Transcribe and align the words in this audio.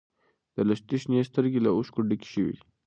د 0.55 0.57
لښتې 0.69 0.95
شنې 1.01 1.19
سترګې 1.29 1.59
له 1.65 1.69
اوښکو 1.75 1.99
ډکې 2.09 2.27
شوې. 2.33 2.55